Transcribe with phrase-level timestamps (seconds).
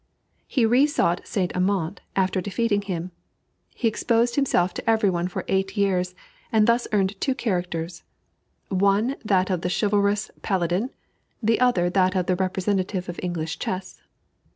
[0.47, 1.55] He resought St.
[1.55, 3.11] Amant after defeating him,
[3.75, 6.15] he exposed himself to every one for eight years,
[6.51, 8.01] and thus earned two characters,
[8.69, 10.89] one that of the chivalrous paladin,
[11.43, 14.01] the other that of the representative of English chess.